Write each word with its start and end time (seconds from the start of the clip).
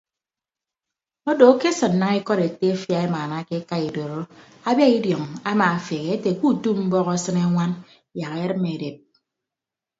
Odo 1.29 1.45
akesịn 1.53 1.93
daña 2.01 2.17
ikọd 2.19 2.39
etefia 2.47 2.97
emaanake 3.07 3.53
eka 3.61 3.75
idoro 3.87 4.21
abia 4.69 4.87
idiọñ 4.97 5.23
amaafeghe 5.49 6.09
ate 6.17 6.31
utu 6.47 6.69
ke 6.75 6.81
mbọk 6.87 7.07
asịne 7.15 7.41
añwan 7.47 7.71
yak 8.19 8.33
edịm 8.43 8.63
edep. 8.75 8.97